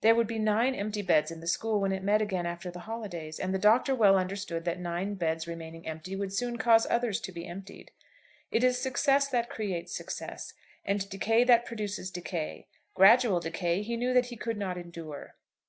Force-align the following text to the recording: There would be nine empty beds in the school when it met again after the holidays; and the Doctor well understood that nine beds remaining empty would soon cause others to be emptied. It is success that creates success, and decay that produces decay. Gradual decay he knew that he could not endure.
There 0.00 0.16
would 0.16 0.26
be 0.26 0.40
nine 0.40 0.74
empty 0.74 1.02
beds 1.02 1.30
in 1.30 1.38
the 1.38 1.46
school 1.46 1.80
when 1.80 1.92
it 1.92 2.02
met 2.02 2.20
again 2.20 2.46
after 2.46 2.68
the 2.68 2.80
holidays; 2.80 3.38
and 3.38 3.54
the 3.54 3.60
Doctor 3.60 3.94
well 3.94 4.18
understood 4.18 4.64
that 4.64 4.80
nine 4.80 5.14
beds 5.14 5.46
remaining 5.46 5.86
empty 5.86 6.16
would 6.16 6.32
soon 6.32 6.56
cause 6.58 6.84
others 6.90 7.20
to 7.20 7.30
be 7.30 7.46
emptied. 7.46 7.92
It 8.50 8.64
is 8.64 8.76
success 8.80 9.28
that 9.28 9.48
creates 9.48 9.94
success, 9.94 10.52
and 10.84 11.08
decay 11.08 11.44
that 11.44 11.64
produces 11.64 12.10
decay. 12.10 12.66
Gradual 12.94 13.38
decay 13.38 13.82
he 13.82 13.96
knew 13.96 14.12
that 14.14 14.26
he 14.26 14.36
could 14.36 14.56
not 14.56 14.76
endure. 14.76 15.36